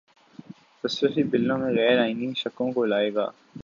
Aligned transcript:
تصرفی 0.83 1.23
بِلوں 1.23 1.57
میں 1.57 1.71
غیرآئینی 1.75 2.29
شقوں 2.37 2.71
کو 2.71 2.85
لائے 2.85 3.13
گا 3.13 3.25